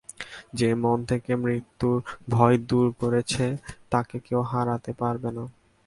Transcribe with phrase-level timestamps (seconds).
[0.53, 1.97] যে মন থেকে মৃত্যুর
[2.29, 3.45] ভয় দূর করেছে,
[3.89, 5.43] তাকে কেউ হারাতে পারবে না।